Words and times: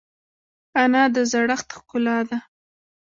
انا 0.83 1.03
د 1.15 1.17
زړښت 1.31 1.67
ښکلا 1.77 2.17
ده 2.29 2.37